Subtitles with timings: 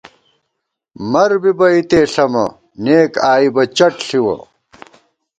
[1.11, 2.45] مَر بِبہ اِتے ݪَمہ،
[2.83, 4.35] نېک آئی بہ چَٹ ݪِوَہ